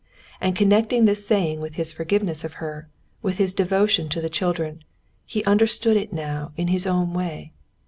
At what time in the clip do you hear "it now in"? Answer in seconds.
5.95-6.69